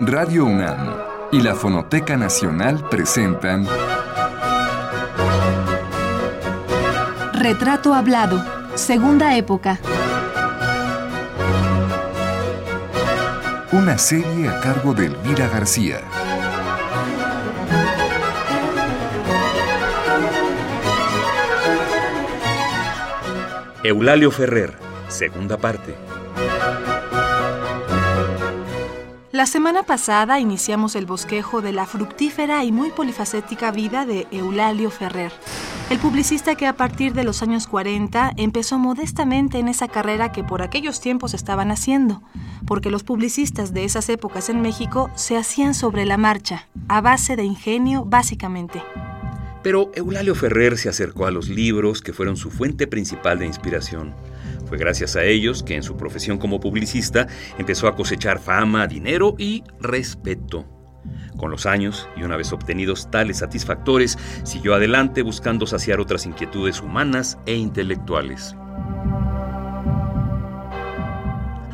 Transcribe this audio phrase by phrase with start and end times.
[0.00, 0.94] Radio UNAM
[1.30, 3.66] y la Fonoteca Nacional presentan
[7.32, 8.44] Retrato Hablado,
[8.74, 9.78] Segunda Época.
[13.72, 16.00] Una serie a cargo de Elvira García.
[23.82, 24.74] Eulalio Ferrer,
[25.08, 25.96] segunda parte.
[29.32, 34.90] La semana pasada iniciamos el bosquejo de la fructífera y muy polifacética vida de Eulalio
[34.90, 35.32] Ferrer,
[35.88, 40.44] el publicista que a partir de los años 40 empezó modestamente en esa carrera que
[40.44, 42.22] por aquellos tiempos estaban haciendo,
[42.66, 47.34] porque los publicistas de esas épocas en México se hacían sobre la marcha, a base
[47.34, 48.82] de ingenio básicamente.
[49.62, 54.14] Pero Eulalio Ferrer se acercó a los libros que fueron su fuente principal de inspiración.
[54.72, 57.26] Fue gracias a ellos que en su profesión como publicista
[57.58, 60.64] empezó a cosechar fama, dinero y respeto.
[61.36, 66.80] Con los años, y una vez obtenidos tales satisfactores, siguió adelante buscando saciar otras inquietudes
[66.80, 68.56] humanas e intelectuales.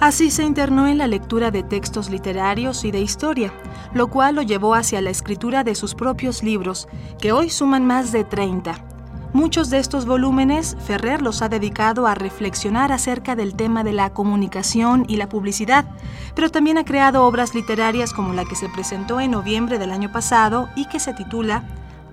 [0.00, 3.52] Así se internó en la lectura de textos literarios y de historia,
[3.94, 6.88] lo cual lo llevó hacia la escritura de sus propios libros,
[7.20, 8.97] que hoy suman más de 30.
[9.38, 14.12] Muchos de estos volúmenes Ferrer los ha dedicado a reflexionar acerca del tema de la
[14.12, 15.84] comunicación y la publicidad,
[16.34, 20.10] pero también ha creado obras literarias como la que se presentó en noviembre del año
[20.10, 21.62] pasado y que se titula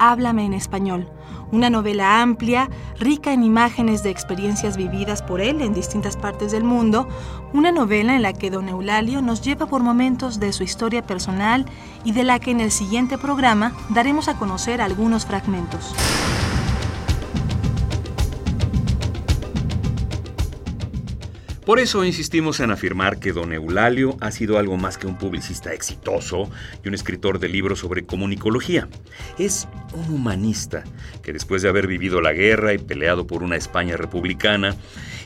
[0.00, 1.08] Háblame en español,
[1.52, 6.64] una novela amplia, rica en imágenes de experiencias vividas por él en distintas partes del
[6.64, 7.06] mundo,
[7.52, 11.66] una novela en la que don Eulalio nos lleva por momentos de su historia personal
[12.02, 15.94] y de la que en el siguiente programa daremos a conocer algunos fragmentos.
[21.64, 25.72] Por eso insistimos en afirmar que don Eulalio ha sido algo más que un publicista
[25.72, 26.50] exitoso
[26.84, 28.88] y un escritor de libros sobre comunicología.
[29.38, 30.82] Es un humanista
[31.22, 34.74] que después de haber vivido la guerra y peleado por una España republicana,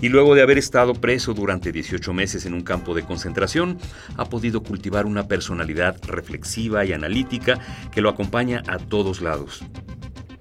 [0.00, 3.78] y luego de haber estado preso durante 18 meses en un campo de concentración,
[4.16, 7.60] ha podido cultivar una personalidad reflexiva y analítica
[7.92, 9.62] que lo acompaña a todos lados.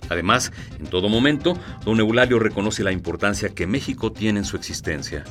[0.10, 5.24] Además, en todo momento, don Eulalio reconoce la importancia que México tiene en su existencia.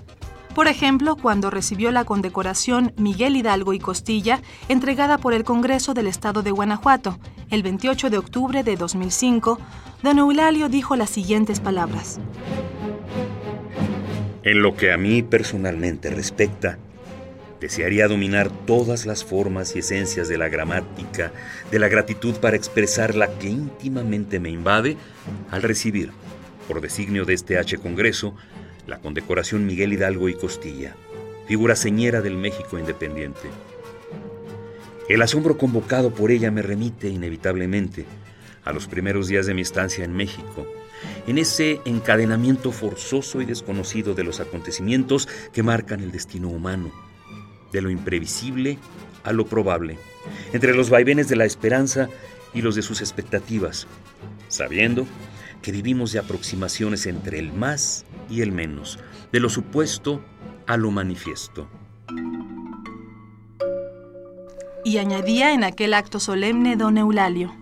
[0.55, 6.07] Por ejemplo, cuando recibió la condecoración Miguel Hidalgo y Costilla, entregada por el Congreso del
[6.07, 7.19] Estado de Guanajuato,
[7.51, 9.59] el 28 de octubre de 2005,
[10.03, 12.21] don Eulalio dijo las siguientes palabras.
[14.43, 16.79] En lo que a mí personalmente respecta,
[17.59, 21.33] desearía dominar todas las formas y esencias de la gramática,
[21.71, 24.99] de la gratitud para expresar la que íntimamente me invade
[25.51, 26.11] al recibir,
[26.69, 28.35] por designio de este H Congreso,
[28.87, 30.97] la condecoración Miguel Hidalgo y Costilla,
[31.47, 33.49] figura señera del México independiente.
[35.09, 38.07] El asombro convocado por ella me remite inevitablemente
[38.65, 40.67] a los primeros días de mi estancia en México,
[41.27, 46.91] en ese encadenamiento forzoso y desconocido de los acontecimientos que marcan el destino humano,
[47.73, 48.79] de lo imprevisible
[49.25, 49.99] a lo probable,
[50.53, 52.09] entre los vaivenes de la esperanza
[52.55, 53.87] y los de sus expectativas,
[54.49, 55.07] sabiendo
[55.63, 58.99] que vivimos de aproximaciones entre el más y el menos,
[59.33, 60.23] de lo supuesto
[60.67, 61.69] a lo manifiesto.
[64.85, 67.55] Y añadía en aquel acto solemne don Eulalio.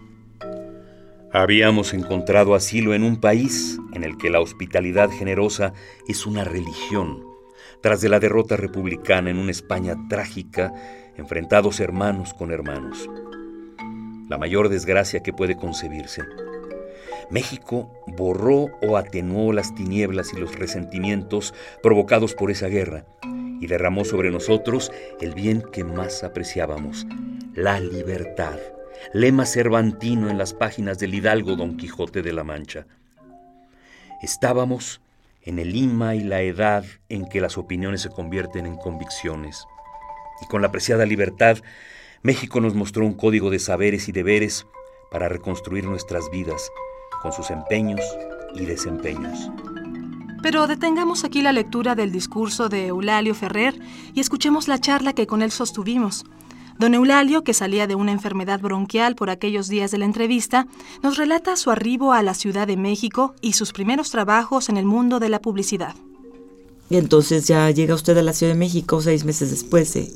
[1.33, 5.75] Habíamos encontrado asilo en un país en el que la hospitalidad generosa
[6.09, 7.23] es una religión,
[7.83, 10.73] tras de la derrota republicana en una España trágica,
[11.17, 13.09] enfrentados hermanos con hermanos.
[14.29, 16.23] La mayor desgracia que puede concebirse.
[17.29, 23.05] México borró o atenuó las tinieblas y los resentimientos provocados por esa guerra
[23.61, 27.07] y derramó sobre nosotros el bien que más apreciábamos,
[27.55, 28.59] la libertad,
[29.13, 32.87] lema cervantino en las páginas del hidalgo Don Quijote de la Mancha.
[34.23, 35.01] Estábamos
[35.43, 39.67] en el lima y la edad en que las opiniones se convierten en convicciones.
[40.43, 41.59] Y con la apreciada libertad,
[42.23, 44.67] México nos mostró un código de saberes y deberes
[45.11, 46.71] para reconstruir nuestras vidas,
[47.23, 48.01] con sus empeños
[48.55, 49.51] y desempeños.
[50.43, 53.79] Pero detengamos aquí la lectura del discurso de Eulalio Ferrer
[54.15, 56.25] y escuchemos la charla que con él sostuvimos.
[56.79, 60.67] Don Eulalio, que salía de una enfermedad bronquial por aquellos días de la entrevista,
[61.03, 64.87] nos relata su arribo a la Ciudad de México y sus primeros trabajos en el
[64.87, 65.95] mundo de la publicidad.
[66.89, 70.11] Y entonces ya llega usted a la Ciudad de México seis meses después de,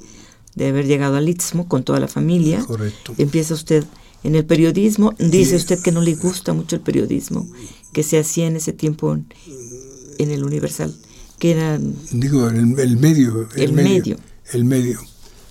[0.54, 2.64] de haber llegado al Istmo con toda la familia.
[2.64, 3.12] Correcto.
[3.18, 3.84] Empieza usted
[4.24, 5.14] en el periodismo.
[5.18, 7.46] Dice usted que no le gusta mucho el periodismo
[7.92, 9.26] que se hacía en ese tiempo en,
[10.18, 10.92] en el Universal,
[11.38, 11.78] que era...
[12.10, 13.48] Digo, el, el medio.
[13.54, 14.18] El, medio.
[14.52, 15.00] El medio.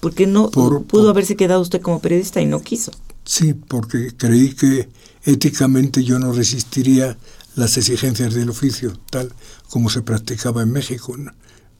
[0.02, 2.92] Porque no pudo haberse quedado usted como periodista y no quiso.
[3.24, 4.90] Sí, porque creí que
[5.24, 7.18] éticamente yo no resistiría
[7.56, 9.31] las exigencias del oficio, tal
[9.70, 11.16] como se practicaba en México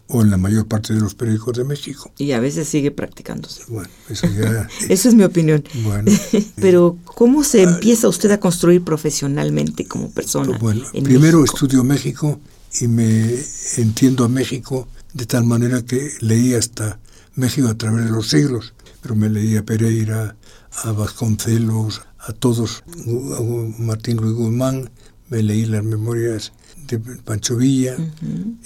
[0.08, 2.12] o en la mayor parte de los periódicos de México.
[2.18, 3.64] Y a veces sigue practicándose.
[3.68, 4.68] Bueno, eso ya...
[4.90, 5.64] Esa es mi opinión.
[5.84, 6.12] Bueno.
[6.56, 10.58] Pero, ¿cómo se empieza usted a construir profesionalmente como persona?
[10.58, 12.40] Bueno, primero estudio México
[12.80, 13.40] y me
[13.78, 17.00] entiendo a México de tal manera que leí hasta
[17.36, 20.36] México a través de los siglos, pero me leí a Pereira,
[20.84, 24.90] a Vasconcelos, a todos, a Martín Luis Guzmán,
[25.30, 26.54] me leí las memorias
[26.88, 27.96] de Pancho Villa,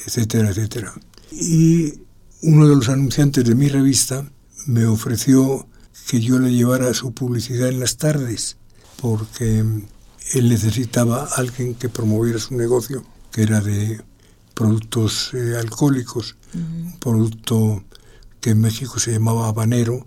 [0.05, 0.93] etcétera, etcétera.
[1.31, 1.93] Y
[2.41, 4.29] uno de los anunciantes de mi revista
[4.65, 5.67] me ofreció
[6.07, 8.57] que yo le llevara su publicidad en las tardes,
[9.01, 14.01] porque él necesitaba a alguien que promoviera su negocio, que era de
[14.53, 17.83] productos eh, alcohólicos, un producto
[18.41, 20.05] que en México se llamaba habanero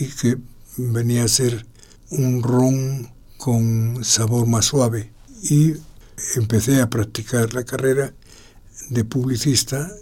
[0.00, 0.38] y que
[0.76, 1.66] venía a ser
[2.10, 5.12] un ron con sabor más suave.
[5.42, 5.74] Y
[6.36, 8.14] empecé a practicar la carrera
[8.90, 9.92] de publicista,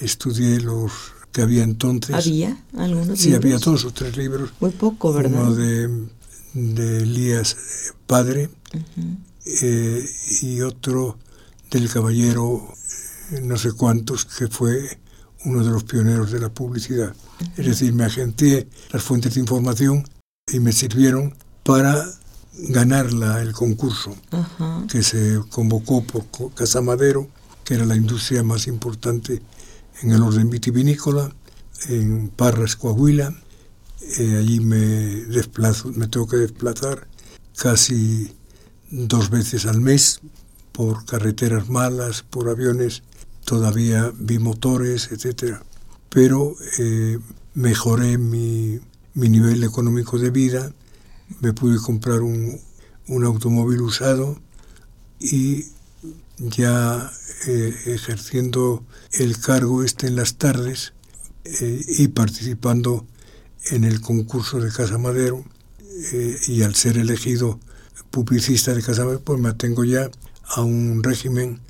[0.00, 0.92] estudié los
[1.32, 2.14] que había entonces.
[2.14, 4.50] ¿Había algunos Sí, había dos o tres libros.
[4.60, 5.42] Muy poco, ¿verdad?
[5.42, 6.08] Uno de,
[6.54, 7.56] de Elías
[8.06, 8.50] Padre
[9.44, 10.08] eh,
[10.42, 11.18] y otro
[11.70, 12.74] del caballero
[13.32, 14.98] eh, no sé cuántos, que fue
[15.44, 17.14] uno de los pioneros de la publicidad.
[17.56, 20.04] Es decir, me agenté las fuentes de información
[20.52, 21.34] y me sirvieron
[21.64, 22.04] para
[22.68, 24.14] ganar la, el concurso
[24.88, 27.28] que se convocó por Casa Madero,
[27.64, 29.40] que era la industria más importante
[30.00, 31.34] en el orden vitivinícola,
[31.88, 33.34] en Parras, Coahuila.
[34.18, 37.06] Eh, allí me desplazo, me tengo que desplazar
[37.56, 38.32] casi
[38.90, 40.20] dos veces al mes
[40.72, 43.02] por carreteras malas, por aviones
[43.44, 45.62] todavía bimotores, etcétera.
[46.08, 47.18] Pero eh,
[47.54, 48.80] mejoré mi,
[49.14, 50.72] mi nivel económico de vida,
[51.40, 52.60] me pude comprar un,
[53.08, 54.38] un automóvil usado
[55.18, 55.66] y
[56.50, 57.12] ya
[57.46, 60.92] eh, ejerciendo el cargo este en las tardes
[61.44, 63.06] eh, y participando
[63.70, 65.44] en el concurso de Casa Madero
[66.12, 67.60] eh, y al ser elegido
[68.10, 70.10] publicista de Casa Madero pues me atengo ya
[70.46, 71.60] a un régimen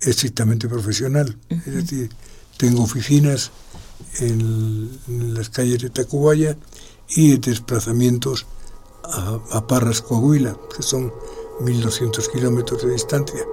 [0.00, 1.38] estrictamente profesional.
[1.48, 2.10] Es decir,
[2.56, 3.52] tengo oficinas
[4.18, 4.90] en,
[5.34, 6.56] las calles de Tacubaya
[7.08, 8.46] y desplazamientos
[9.04, 11.12] a, a Parras, Coahuila, que son
[11.60, 13.44] 1.200 kilómetros de distancia.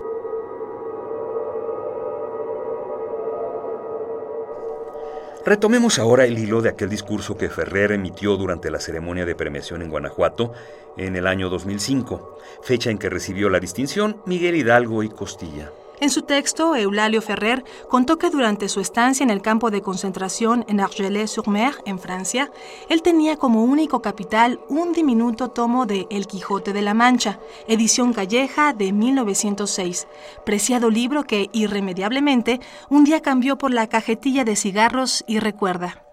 [5.49, 9.81] Retomemos ahora el hilo de aquel discurso que Ferrer emitió durante la ceremonia de premiación
[9.81, 10.53] en Guanajuato
[10.95, 15.71] en el año 2005, fecha en que recibió la distinción Miguel Hidalgo y Costilla.
[16.01, 20.63] En su texto, Eulalio Ferrer contó que durante su estancia en el campo de concentración
[20.69, 22.51] en Argelès-sur-Mer, en Francia,
[22.89, 28.13] él tenía como único capital un diminuto tomo de El Quijote de la Mancha, edición
[28.13, 30.07] calleja de 1906,
[30.45, 36.05] preciado libro que irremediablemente un día cambió por la cajetilla de cigarros y recuerda.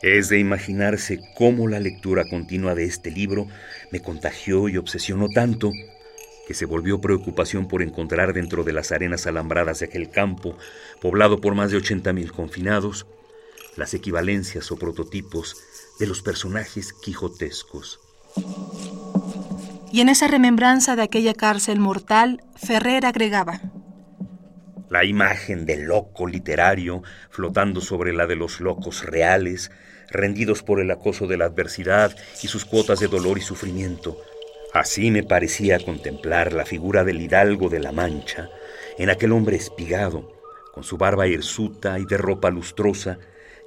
[0.00, 3.48] Es de imaginarse cómo la lectura continua de este libro
[3.90, 5.72] me contagió y obsesionó tanto
[6.46, 10.56] que se volvió preocupación por encontrar dentro de las arenas alambradas de aquel campo,
[11.00, 13.06] poblado por más de 80.000 confinados,
[13.76, 15.56] las equivalencias o prototipos
[15.98, 18.00] de los personajes quijotescos.
[19.92, 23.60] Y en esa remembranza de aquella cárcel mortal, Ferrer agregaba,
[24.90, 29.72] la imagen del loco literario flotando sobre la de los locos reales,
[30.08, 34.16] rendidos por el acoso de la adversidad y sus cuotas de dolor y sufrimiento,
[34.74, 38.50] Así me parecía contemplar la figura del hidalgo de la Mancha,
[38.98, 40.32] en aquel hombre espigado,
[40.72, 43.20] con su barba hirsuta y de ropa lustrosa,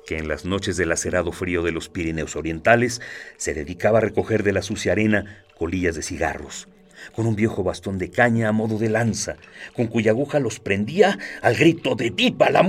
[0.06, 3.00] que en las noches del acerado frío de los Pirineos orientales
[3.38, 6.68] se dedicaba a recoger de la sucia arena colillas de cigarros,
[7.16, 9.38] con un viejo bastón de caña a modo de lanza,
[9.78, 12.64] con cuya aguja los prendía al grito de ¡Viva la